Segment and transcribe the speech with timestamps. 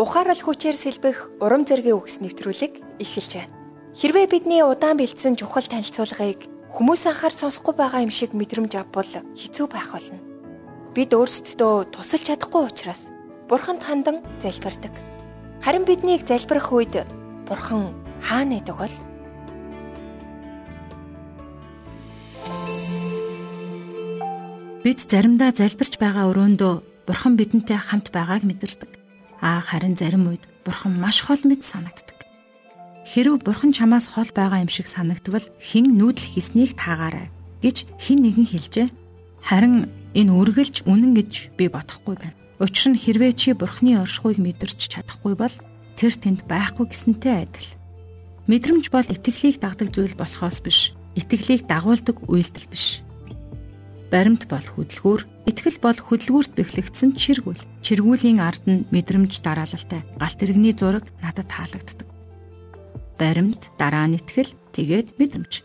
[0.00, 3.52] ухаарал хүчээр сэлбэх урам зоригийн үгс нэвтрүүлэг эхэлж байна.
[3.92, 9.04] Хэрвээ бидний удаан бэлдсэн чухал танилцуулгыг хүмүүс анхаар сонсохгүй байгаа юм шиг мэдрэмж авбал
[9.36, 10.16] хэцүү байх болно.
[10.96, 13.12] Бид өөрсдөө тусалж чадахгүй учраас
[13.44, 14.94] Бурханд хандан залбирдаг.
[15.60, 17.04] Харин биднийг залбирах үед
[17.44, 17.92] Бурхан
[18.24, 18.96] хаана идэг бол?
[24.80, 28.99] Бид заримдаа залбирч байгаа өрөөндөө Бурхан бидэнтэй хамт байгааг мэдэрдэг.
[29.40, 32.28] Аа харин зарим үед Бурхан маш хол мэд санагддаг.
[33.08, 37.32] Хэрв Бурхан чамаас хол байгаа юм шиг санагдвал хэн нүүдэл хийснийг таагаарай
[37.64, 38.88] гэж хэн нэгэн хэлжээ.
[39.40, 42.36] Харин энэ үргэлж үнэн гэж би бодохгүй байна.
[42.60, 45.54] Учир нь хэрвээ чи Бурханы оршихуйг мэдэрч чадахгүй бол
[45.96, 47.70] тэр тэнд байхгүй гэсэнтэй адил.
[48.44, 53.00] Мэдрэмж бол итгэлийг дагдаг зүйл болохоос биш, итгэлийг дагуулдаг үйлдэл биш
[54.10, 57.62] баримт бол хөдөлгүүр, итгэл бол хөдөлгүүрт бэхлэгдсэн чиргүүл.
[57.80, 62.08] Чиргүүлийн ард нь мэдрэмж дараалалтай галт иргэний зураг надад таалагддаг.
[63.16, 65.62] Баримт, дараа нь итгэл, тэгээд мэдрэмж.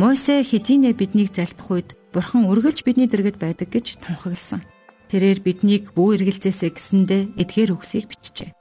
[0.00, 4.64] Мосе хэдийнэ биднийг залбих үед Бурхан үргэлж бидний дэргэд байдаг гэж тунхагласан.
[5.12, 8.56] Тэрээр биднийг бүү эргэлзээсэ гэсэндэ эдгээр үгсийг бичжээ.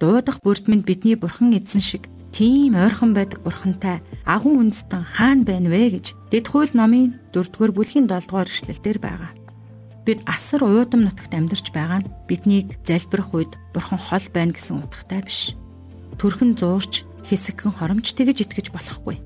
[0.00, 5.96] Дуудах бүрдмэнд бидний Бурхан эзэн шиг тийм ойрхон байдаг бурхантай агуу үндэстэн хаана байна вэ
[5.96, 9.32] гэж дэд хууль номын 4-р бүлгийн 7-р эшлэлдэр байгаа.
[10.04, 15.24] Бид асар уютам нутагт амьдарч байгаа нь биднийг залбирах үед бурхан хол байна гэсэн утгатай
[15.24, 15.56] биш.
[16.20, 19.16] Төрхөн зуурч хэсэгхэн хоромж тэгж итгэж болохгүй.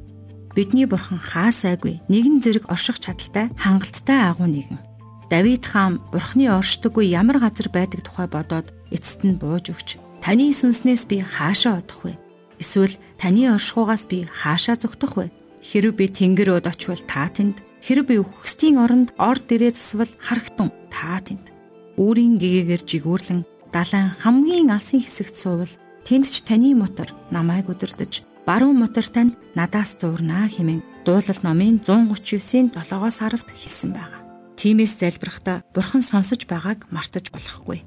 [0.55, 4.79] Бидний бурхан хаасайгүй нэгэн зэрэг орших чадaltaй хангалттай агуу нэгэн.
[5.27, 11.11] Давид хаан бурхны оршдоггүй ямар газар байдаг тухай бодоод эцэст нь бууж өгч таны сүнснээс
[11.11, 12.30] би хаашаа одох вэ?
[12.61, 15.27] Эсвэл таны оршихугаас би хаашаа зүгтөх вэ?
[15.65, 20.69] Хэрв би тэнгэр өд очвол та тэнд, хэрв би үхсдийн оронд ор дээрээ засвал харагтун
[20.93, 21.49] та тэнд.
[21.97, 23.41] Үүрийн гэгээгээр жигүүрлэн
[23.73, 29.97] далайн хамгийн алсын хэсэгт суувал тэнд ч таны мотор намайг өдөрдөж баруун мотор тань надаас
[30.01, 34.21] зуурнаа хэмээн дуулал номын 139-ийн 7-оос 10-д хэлсэн байгаа.
[34.57, 37.85] Тимээс залбирахдаа бурхан сонсож байгааг мартаж болохгүй.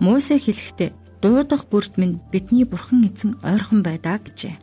[0.00, 0.90] Мөсө хэлэхдээ
[1.22, 4.56] дуудах бүрд минь бидний бурхан эзэн ойрхон байдаа гэжээ.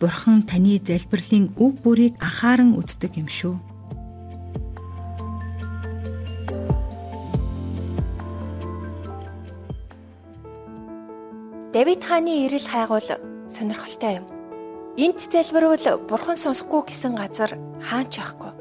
[0.00, 3.56] Бурхан таны залбирлын үг бүрийг анхааран үздэг юм шүү.
[11.72, 13.08] Давид хааны ирэл хайгуул
[13.52, 14.26] сонирхолтой юм.
[14.96, 17.52] Энт залбирвал бурхан сонсохгүй гэсэн газар
[17.84, 18.52] хаач ахгүй.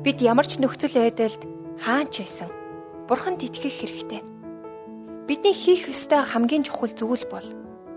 [0.00, 1.44] Бид ямар ч нөхцөл байдалд
[1.84, 2.48] хаач байсан.
[3.08, 4.33] Бурханд итгэх хэрэгтэй.
[5.24, 7.46] Бидний хийх ёстой хамгийн чухал зүйл бол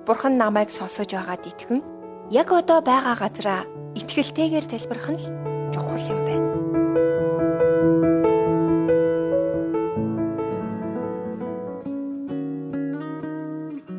[0.07, 1.83] Бурхан намайг сонсож байгаад итгэн
[2.31, 3.61] яг одоо байгаа газараа
[3.99, 5.27] итгэлтэйгээр залбирх нь л
[5.75, 6.47] чухал юм байна.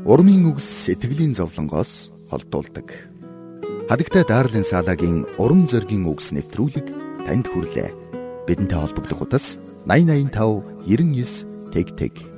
[0.09, 3.12] Урмын үгс сэтгэлийн зовлонгоос холдуулдаг.
[3.93, 6.87] Хадагтай Дарлин Салагийн урам зоригийн үгс нэвтрүүлэг
[7.28, 7.93] танд хүрлээ.
[8.49, 12.38] Бидэнтэй холбогдох утас 8085 99 тэг тэг